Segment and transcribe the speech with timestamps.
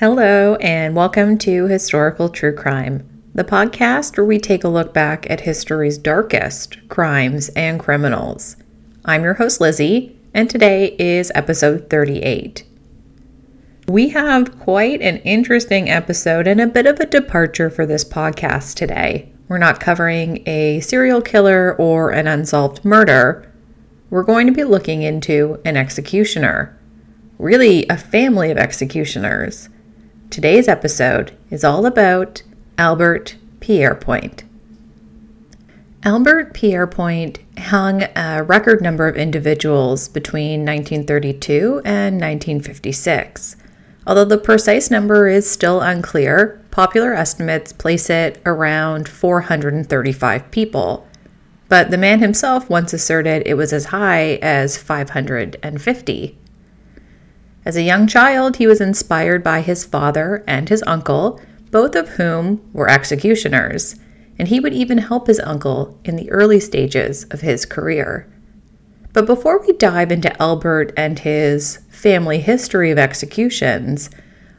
[0.00, 3.04] Hello, and welcome to Historical True Crime,
[3.34, 8.54] the podcast where we take a look back at history's darkest crimes and criminals.
[9.04, 12.64] I'm your host, Lizzie, and today is episode 38.
[13.88, 18.76] We have quite an interesting episode and a bit of a departure for this podcast
[18.76, 19.32] today.
[19.48, 23.52] We're not covering a serial killer or an unsolved murder.
[24.10, 26.78] We're going to be looking into an executioner,
[27.40, 29.68] really, a family of executioners.
[30.30, 32.42] Today's episode is all about
[32.76, 34.42] Albert Pierrepoint.
[36.04, 43.56] Albert Pierrepoint hung a record number of individuals between 1932 and 1956.
[44.06, 51.08] Although the precise number is still unclear, popular estimates place it around 435 people.
[51.70, 56.38] But the man himself once asserted it was as high as 550.
[57.68, 61.38] As a young child, he was inspired by his father and his uncle,
[61.70, 63.94] both of whom were executioners,
[64.38, 68.26] and he would even help his uncle in the early stages of his career.
[69.12, 74.08] But before we dive into Albert and his family history of executions,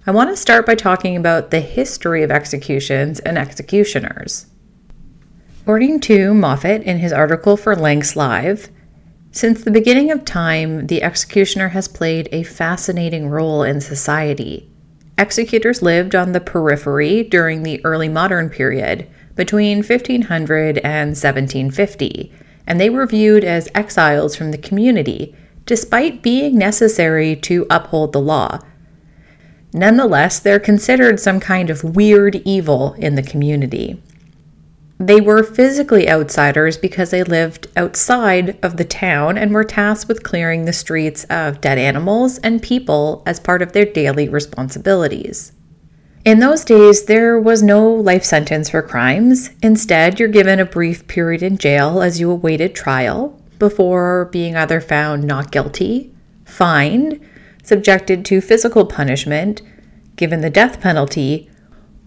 [0.06, 4.46] I want to start by talking about the history of executions and executioners.
[5.64, 8.70] According to Moffat in his article for Lancs Live,
[9.32, 14.68] since the beginning of time, the executioner has played a fascinating role in society.
[15.20, 22.34] Executors lived on the periphery during the early modern period, between 1500 and 1750,
[22.66, 25.36] and they were viewed as exiles from the community,
[25.66, 28.60] despite being necessary to uphold the law.
[29.74, 34.02] Nonetheless, they're considered some kind of weird evil in the community.
[35.00, 40.24] They were physically outsiders because they lived outside of the town and were tasked with
[40.24, 45.54] clearing the streets of dead animals and people as part of their daily responsibilities.
[46.26, 49.52] In those days, there was no life sentence for crimes.
[49.64, 54.82] Instead, you're given a brief period in jail as you awaited trial before being either
[54.82, 56.14] found not guilty,
[56.44, 57.22] fined,
[57.64, 59.62] subjected to physical punishment,
[60.18, 61.50] given the death penalty,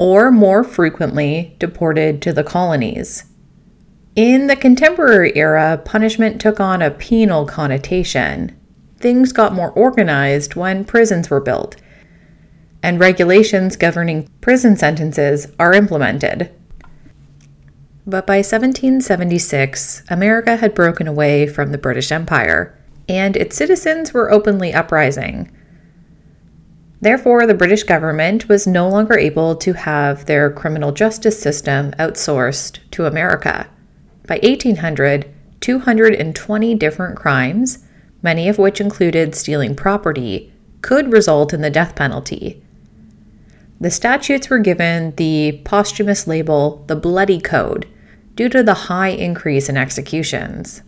[0.03, 3.23] or more frequently deported to the colonies.
[4.17, 8.51] In the contemporary era, punishment took on a penal connotation.
[8.99, 11.77] Things got more organized when prisons were built,
[12.83, 16.51] and regulations governing prison sentences are implemented.
[18.05, 22.77] But by 1776, America had broken away from the British Empire,
[23.09, 25.57] and its citizens were openly uprising.
[27.03, 32.79] Therefore, the British government was no longer able to have their criminal justice system outsourced
[32.93, 33.69] to America.
[34.29, 35.29] By 1800,
[35.61, 37.85] 220 different crimes,
[38.23, 42.63] many of which included stealing property, could result in the death penalty.
[43.81, 47.89] The statutes were given the posthumous label the Bloody Code
[48.37, 50.83] due to the high increase in executions.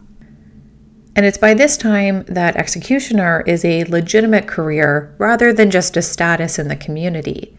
[1.16, 6.02] And it's by this time that executioner is a legitimate career rather than just a
[6.02, 7.56] status in the community.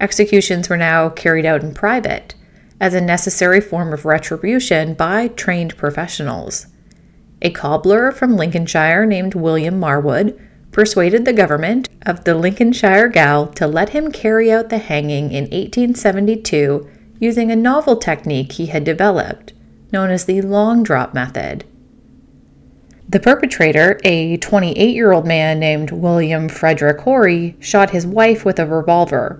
[0.00, 2.34] Executions were now carried out in private
[2.80, 6.66] as a necessary form of retribution by trained professionals.
[7.40, 10.38] A cobbler from Lincolnshire named William Marwood
[10.70, 15.44] persuaded the government of the Lincolnshire Gaol to let him carry out the hanging in
[15.44, 19.52] 1872 using a novel technique he had developed,
[19.92, 21.64] known as the long drop method.
[23.12, 28.58] The perpetrator, a 28 year old man named William Frederick Horry, shot his wife with
[28.58, 29.38] a revolver.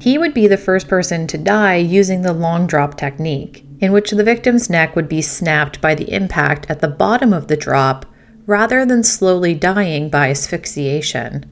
[0.00, 4.12] He would be the first person to die using the long drop technique, in which
[4.12, 8.06] the victim's neck would be snapped by the impact at the bottom of the drop
[8.46, 11.44] rather than slowly dying by asphyxiation.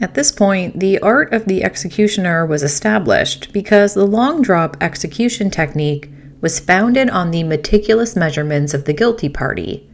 [0.00, 5.50] At this point, the art of the executioner was established because the long drop execution
[5.50, 9.88] technique was founded on the meticulous measurements of the guilty party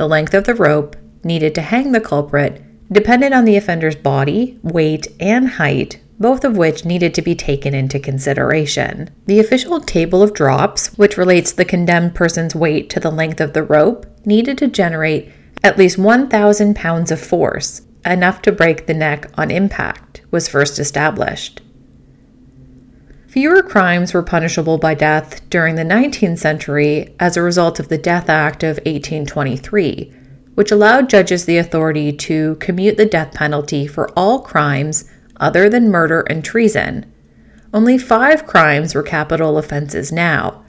[0.00, 4.58] the length of the rope needed to hang the culprit depended on the offender's body,
[4.62, 9.10] weight, and height, both of which needed to be taken into consideration.
[9.26, 13.52] The official table of drops, which relates the condemned person's weight to the length of
[13.52, 15.30] the rope, needed to generate
[15.62, 20.78] at least 1,000 pounds of force, enough to break the neck on impact, was first
[20.78, 21.60] established.
[23.30, 27.96] Fewer crimes were punishable by death during the 19th century as a result of the
[27.96, 30.12] Death Act of 1823,
[30.56, 35.92] which allowed judges the authority to commute the death penalty for all crimes other than
[35.92, 37.06] murder and treason.
[37.72, 40.64] Only five crimes were capital offenses now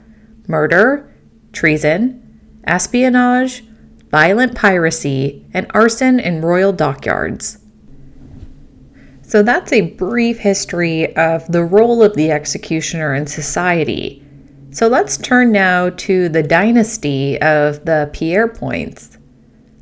[0.46, 1.12] murder,
[1.52, 3.64] treason, espionage,
[4.08, 7.58] violent piracy, and arson in royal dockyards.
[9.32, 14.22] So that's a brief history of the role of the executioner in society.
[14.72, 19.16] So let's turn now to the dynasty of the Pierrepoints.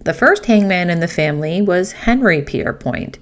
[0.04, 3.16] The first hangman in the family was Henry Pierrepoint.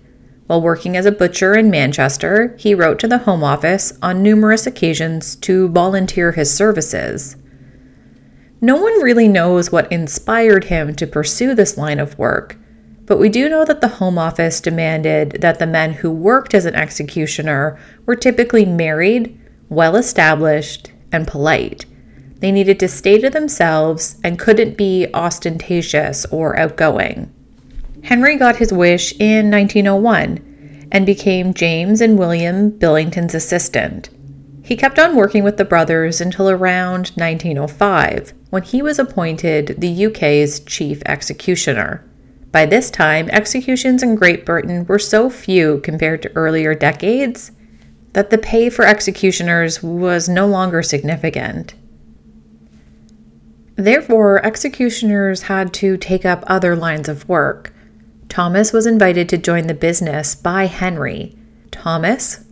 [0.49, 4.67] While working as a butcher in Manchester, he wrote to the Home Office on numerous
[4.67, 7.37] occasions to volunteer his services.
[8.61, 12.59] No one really knows what inspired him to pursue this line of work,
[13.09, 16.67] but we do know that the Home Office demanded that the men who worked as
[16.67, 19.41] an executioner were typically married,
[19.71, 21.87] well established, and polite.
[22.41, 27.33] They needed to stay to themselves and couldn't be ostentatious or outgoing.
[28.05, 34.11] Henry got his wish in 1901 and became James and William Billington's assistant.
[34.63, 40.07] He kept on working with the brothers until around 1905, when he was appointed the
[40.07, 42.05] UK's chief executioner.
[42.51, 47.53] By this time, executions in Great Britain were so few compared to earlier decades
[48.15, 51.75] that the pay for executioners was no longer significant.
[53.77, 57.73] Therefore, executioners had to take up other lines of work.
[58.29, 61.37] Thomas was invited to join the business by Henry.
[61.71, 62.45] Thomas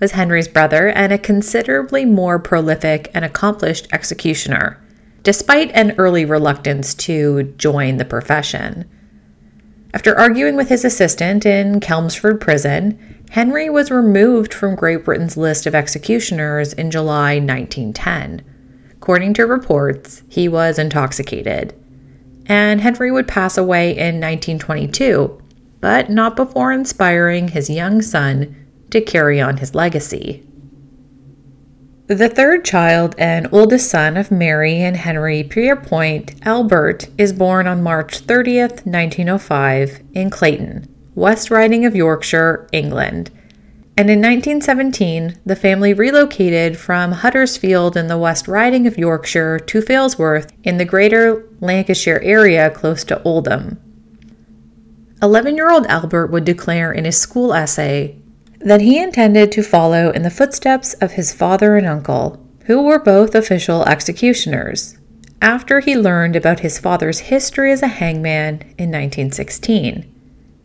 [0.00, 4.82] was Henry's brother and a considerably more prolific and accomplished executioner,
[5.22, 8.88] despite an early reluctance to join the profession.
[9.94, 12.98] After arguing with his assistant in Chelmsford Prison,
[13.30, 18.42] Henry was removed from Great Britain's list of executioners in July 1910.
[18.92, 21.74] According to reports, he was intoxicated
[22.46, 25.40] and Henry would pass away in 1922,
[25.80, 28.54] but not before inspiring his young son
[28.90, 30.46] to carry on his legacy.
[32.06, 37.82] The third child and oldest son of Mary and Henry Pierrepoint, Albert, is born on
[37.82, 43.30] March 30th, 1905, in Clayton, West Riding of Yorkshire, England
[43.94, 49.82] and in 1917, the family relocated from Huddersfield in the West Riding of Yorkshire to
[49.82, 53.78] Failsworth in the greater Lancashire area close to Oldham.
[55.22, 58.16] 11 year old Albert would declare in his school essay
[58.64, 62.98] that he intended to follow in the footsteps of his father and uncle, who were
[62.98, 64.96] both official executioners,
[65.40, 70.08] after he learned about his father's history as a hangman in 1916.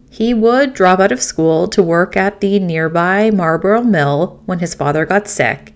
[0.09, 4.73] He would drop out of school to work at the nearby Marlborough Mill when his
[4.73, 5.73] father got sick,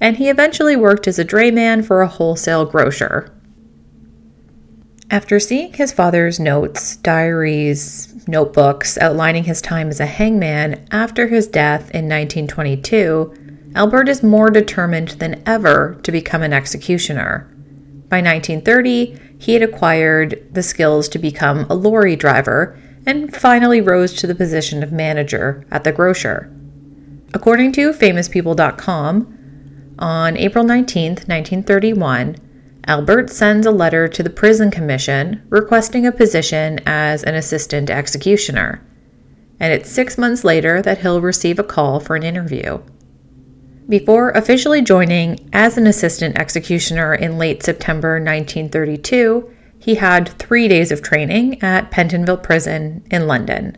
[0.00, 3.32] and he eventually worked as a drayman for a wholesale grocer.
[5.10, 11.46] After seeing his father's notes, diaries, notebooks outlining his time as a hangman after his
[11.46, 17.48] death in 1922, Albert is more determined than ever to become an executioner.
[18.10, 24.12] By 1930, he had acquired the skills to become a lorry driver and finally rose
[24.14, 26.52] to the position of manager at the grocer.
[27.32, 29.34] According to famouspeople.com,
[29.98, 32.36] on April 19, 1931,
[32.88, 38.82] Albert sends a letter to the Prison Commission requesting a position as an assistant executioner.
[39.60, 42.80] And it's six months later that he'll receive a call for an interview.
[43.90, 50.90] Before officially joining as an assistant executioner in late September 1932, he had three days
[50.90, 53.76] of training at Pentonville Prison in London.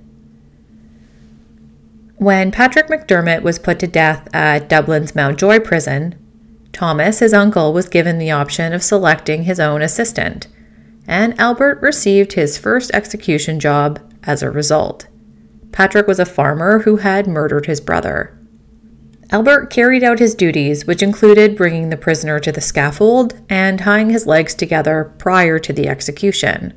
[2.16, 6.14] When Patrick McDermott was put to death at Dublin's Mountjoy prison,
[6.72, 10.46] Thomas, his uncle, was given the option of selecting his own assistant,
[11.06, 15.08] and Albert received his first execution job as a result.
[15.72, 18.36] Patrick was a farmer who had murdered his brother.
[19.32, 24.10] Albert carried out his duties, which included bringing the prisoner to the scaffold and tying
[24.10, 26.76] his legs together prior to the execution.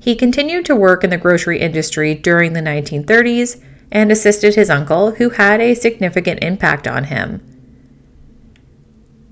[0.00, 5.12] He continued to work in the grocery industry during the 1930s and assisted his uncle,
[5.12, 7.40] who had a significant impact on him.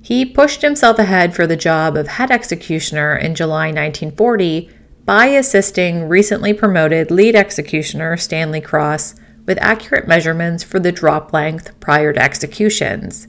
[0.04, 4.68] He pushed himself ahead for the job of head executioner in July 1940
[5.06, 9.14] by assisting recently promoted lead executioner Stanley Cross
[9.46, 13.28] with accurate measurements for the drop length prior to executions.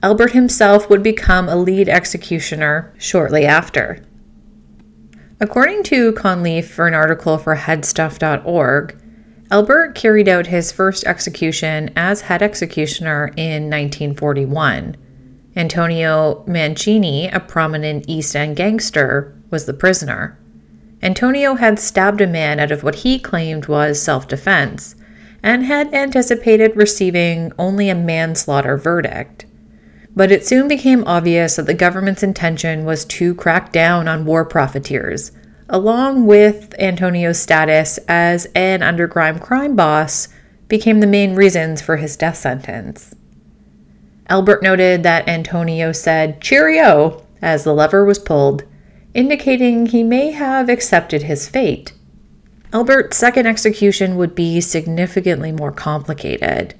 [0.00, 3.98] Albert himself would become a lead executioner shortly after.
[5.40, 8.96] According to Conliffe for an article for headstuff.org,
[9.50, 14.96] Albert carried out his first execution as head executioner in 1941.
[15.54, 20.38] Antonio Mancini, a prominent East End gangster, was the prisoner.
[21.02, 24.94] Antonio had stabbed a man out of what he claimed was self defense
[25.42, 29.44] and had anticipated receiving only a manslaughter verdict.
[30.14, 34.44] But it soon became obvious that the government's intention was to crack down on war
[34.44, 35.32] profiteers,
[35.68, 40.28] along with Antonio's status as an underground crime boss,
[40.68, 43.14] became the main reasons for his death sentence.
[44.32, 48.64] Albert noted that Antonio said, Cheerio, as the lever was pulled,
[49.12, 51.92] indicating he may have accepted his fate.
[52.72, 56.74] Albert's second execution would be significantly more complicated.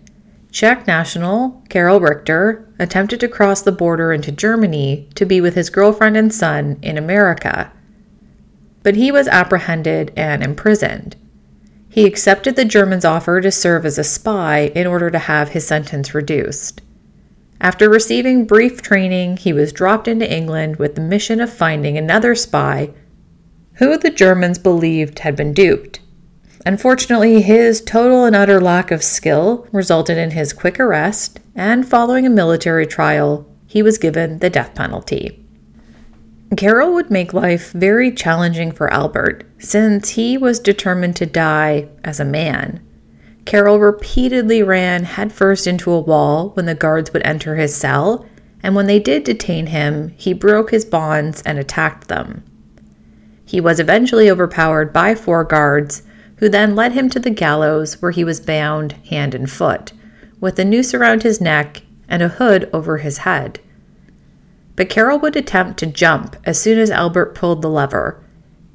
[0.51, 5.69] Czech national Karel Richter attempted to cross the border into Germany to be with his
[5.69, 7.71] girlfriend and son in America.
[8.83, 11.17] But he was apprehended and imprisoned.
[11.91, 15.67] He accepted the Germans' offer to serve as a spy in order to have his
[15.67, 16.81] sentence reduced.
[17.63, 22.35] After receiving brief training, he was dropped into England with the mission of finding another
[22.35, 22.91] spy
[23.75, 26.01] who the Germans believed had been duped.
[26.67, 32.27] Unfortunately, his total and utter lack of skill resulted in his quick arrest, and following
[32.27, 35.39] a military trial, he was given the death penalty.
[36.57, 42.19] Karel would make life very challenging for Albert since he was determined to die as
[42.19, 42.81] a man.
[43.45, 48.27] Karel repeatedly ran headfirst into a wall when the guards would enter his cell,
[48.63, 52.45] and when they did detain him, he broke his bonds and attacked them.
[53.45, 56.03] He was eventually overpowered by four guards,
[56.37, 59.93] who then led him to the gallows where he was bound hand and foot,
[60.41, 63.61] with a noose around his neck and a hood over his head.
[64.75, 68.23] But Karel would attempt to jump as soon as Albert pulled the lever,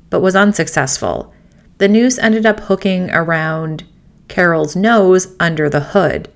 [0.10, 1.34] but was unsuccessful.
[1.78, 3.84] The noose ended up hooking around
[4.28, 6.30] Karel's nose under the hood.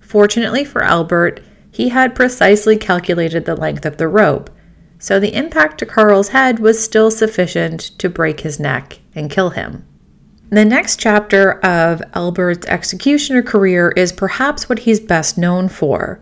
[0.00, 1.40] Fortunately for Albert,
[1.70, 4.50] he had precisely calculated the length of the rope,
[4.98, 9.50] so the impact to Karel's head was still sufficient to break his neck and kill
[9.50, 9.84] him.
[10.48, 16.20] The next chapter of Albert's executioner career is perhaps what he's best known for.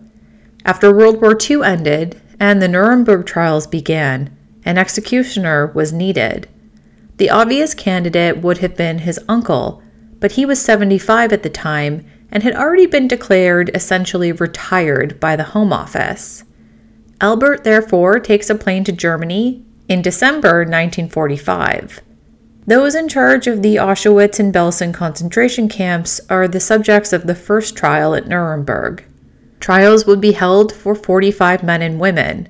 [0.64, 6.48] After World War II ended and the Nuremberg trials began, an executioner was needed.
[7.18, 9.82] The obvious candidate would have been his uncle,
[10.24, 15.36] but he was 75 at the time and had already been declared essentially retired by
[15.36, 16.44] the Home Office.
[17.20, 22.00] Albert therefore takes a plane to Germany in December 1945.
[22.66, 27.34] Those in charge of the Auschwitz and Belsen concentration camps are the subjects of the
[27.34, 29.04] first trial at Nuremberg.
[29.60, 32.48] Trials would be held for 45 men and women,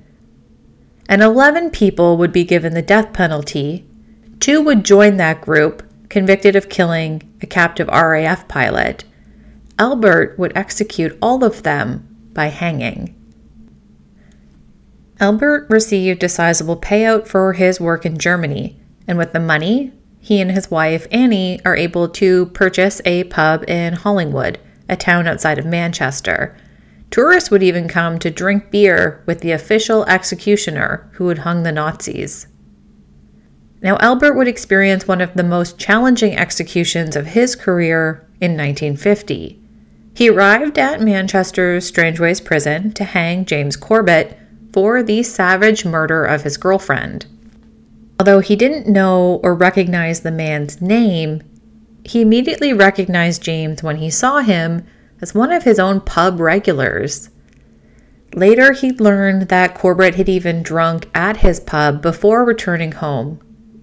[1.09, 3.85] and 11 people would be given the death penalty.
[4.39, 9.03] Two would join that group, convicted of killing a captive RAF pilot,
[9.77, 13.15] Albert would execute all of them by hanging.
[15.19, 20.41] Albert received a sizable payout for his work in Germany, and with the money, he
[20.41, 24.59] and his wife Annie are able to purchase a pub in Hollinwood,
[24.89, 26.57] a town outside of Manchester.
[27.11, 31.71] Tourists would even come to drink beer with the official executioner who had hung the
[31.71, 32.47] Nazis.
[33.85, 39.61] Now, Albert would experience one of the most challenging executions of his career in 1950.
[40.15, 44.39] He arrived at Manchester's Strangeways prison to hang James Corbett
[44.73, 47.27] for the savage murder of his girlfriend.
[48.19, 51.43] Although he didn't know or recognize the man's name,
[52.03, 54.83] he immediately recognized James when he saw him
[55.21, 57.29] as one of his own pub regulars.
[58.33, 63.39] Later, he learned that Corbett had even drunk at his pub before returning home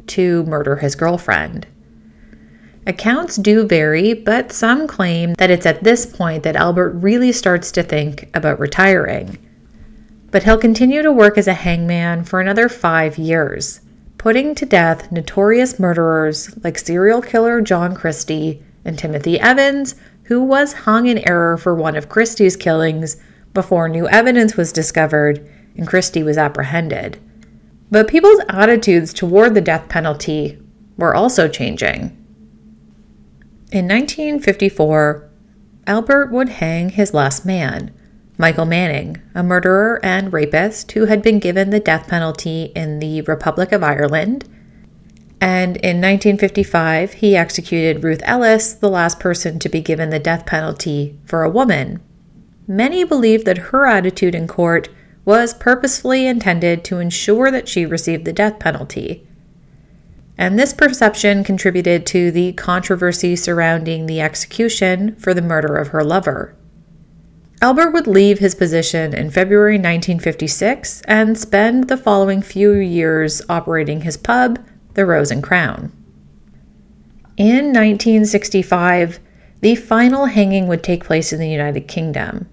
[0.09, 1.67] to murder his girlfriend.
[2.87, 7.71] Accounts do vary, but some claim that it's at this point that Albert really starts
[7.73, 9.39] to think about retiring.
[10.33, 13.81] But he'll continue to work as a hangman for another five years,
[14.19, 19.95] putting to death notorious murderers like serial killer John Christie and Timothy Evans,
[20.25, 23.17] who was hung in error for one of Christie's killings
[23.55, 27.19] before new evidence was discovered and Christie was apprehended.
[27.93, 30.59] But people's attitudes toward the death penalty
[30.97, 32.17] were also changing.
[33.71, 35.29] In 1954,
[35.87, 37.93] Albert would hang his last man,
[38.39, 43.21] Michael Manning, a murderer and rapist who had been given the death penalty in the
[43.23, 44.49] Republic of Ireland.
[45.39, 50.47] And in 1955, he executed Ruth Ellis, the last person to be given the death
[50.47, 52.01] penalty for a woman.
[52.67, 54.89] Many believe that her attitude in court
[55.25, 59.27] was purposefully intended to ensure that she received the death penalty.
[60.37, 66.03] And this perception contributed to the controversy surrounding the execution for the murder of her
[66.03, 66.57] lover.
[67.61, 74.01] Albert would leave his position in February 1956 and spend the following few years operating
[74.01, 74.59] his pub,
[74.95, 75.93] the Rose and Crown.
[77.37, 79.21] In 1965,
[79.61, 82.49] the final hanging would take place in the United Kingdom.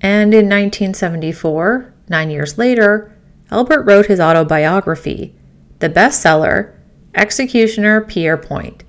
[0.00, 3.12] And in 1974, Nine years later,
[3.50, 5.34] Albert wrote his autobiography,
[5.78, 6.74] the bestseller,
[7.14, 8.82] Executioner Pierrepoint,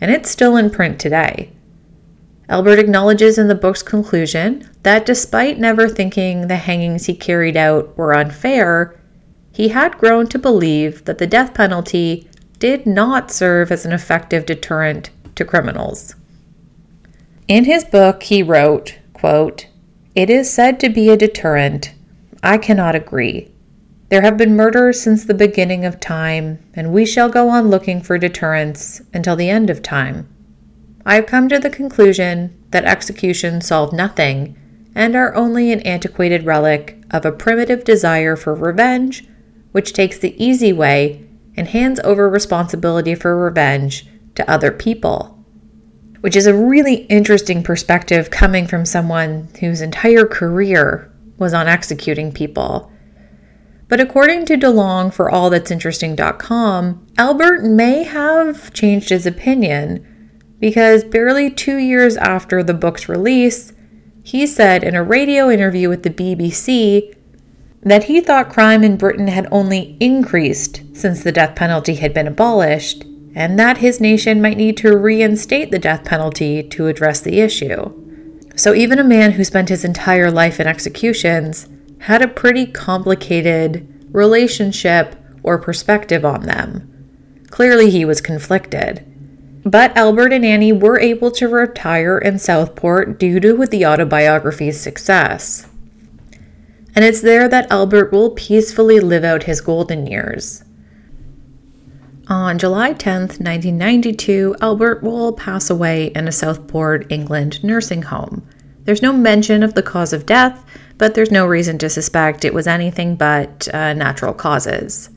[0.00, 1.50] and it's still in print today.
[2.48, 7.96] Albert acknowledges in the book's conclusion that despite never thinking the hangings he carried out
[7.96, 9.00] were unfair,
[9.52, 14.46] he had grown to believe that the death penalty did not serve as an effective
[14.46, 16.14] deterrent to criminals.
[17.46, 19.66] In his book, he wrote, quote,
[20.14, 21.92] It is said to be a deterrent.
[22.42, 23.52] I cannot agree.
[24.08, 28.00] There have been murders since the beginning of time, and we shall go on looking
[28.00, 30.28] for deterrence until the end of time.
[31.06, 34.56] I have come to the conclusion that executions solve nothing
[34.94, 39.26] and are only an antiquated relic of a primitive desire for revenge,
[39.72, 41.24] which takes the easy way
[41.56, 45.38] and hands over responsibility for revenge to other people.
[46.20, 52.30] Which is a really interesting perspective coming from someone whose entire career was on executing
[52.30, 52.92] people.
[53.88, 60.06] But according to DeLong for allthat'sinteresting.com, Albert may have changed his opinion
[60.60, 63.72] because barely two years after the book's release,
[64.22, 67.16] he said in a radio interview with the BBC
[67.82, 72.28] that he thought crime in Britain had only increased since the death penalty had been
[72.28, 73.04] abolished,
[73.34, 78.09] and that his nation might need to reinstate the death penalty to address the issue.
[78.56, 81.68] So, even a man who spent his entire life in executions
[82.00, 86.86] had a pretty complicated relationship or perspective on them.
[87.50, 89.06] Clearly, he was conflicted.
[89.64, 95.66] But Albert and Annie were able to retire in Southport due to the autobiography's success.
[96.94, 100.64] And it's there that Albert will peacefully live out his golden years.
[102.30, 108.46] On July 10, 1992, Albert will pass away in a Southport, England nursing home.
[108.84, 110.64] There's no mention of the cause of death,
[110.96, 115.08] but there's no reason to suspect it was anything but uh, natural causes.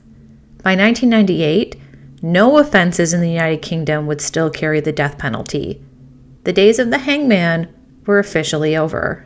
[0.63, 1.75] By 1998,
[2.23, 5.83] no offenses in the United Kingdom would still carry the death penalty.
[6.45, 7.71] The days of the hangman
[8.07, 9.23] were officially over.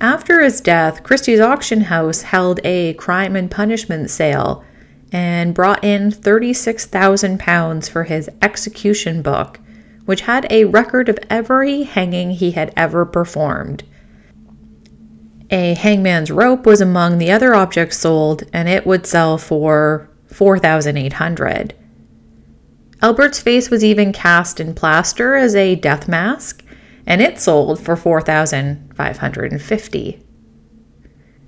[0.00, 4.64] After his death, Christie's auction house held a crime and punishment sale
[5.12, 9.60] and brought in £36,000 for his execution book,
[10.04, 13.84] which had a record of every hanging he had ever performed.
[15.50, 21.74] A hangman's rope was among the other objects sold, and it would sell for 4800
[23.02, 26.64] Albert's face was even cast in plaster as a death mask,
[27.06, 30.23] and it sold for 4550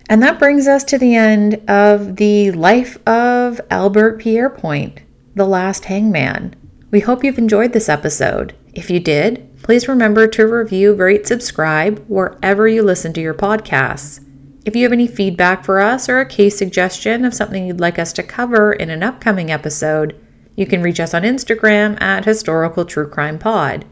[0.08, 4.98] And that brings us to the end of the life of Albert Pierrepoint,
[5.34, 6.54] the last hangman.
[6.90, 8.54] We hope you've enjoyed this episode.
[8.72, 14.24] If you did, please remember to review, rate, subscribe wherever you listen to your podcasts.
[14.64, 17.98] If you have any feedback for us or a case suggestion of something you'd like
[17.98, 20.20] us to cover in an upcoming episode,
[20.56, 23.84] you can reach us on Instagram at Historical True Crime Pod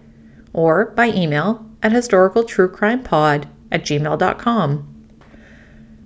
[0.53, 4.94] or by email at historicaltruecrimepod at gmail.com.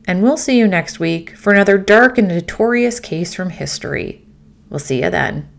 [0.08, 4.26] And we'll see you next week for another dark and notorious case from history.
[4.70, 5.57] We'll see you then.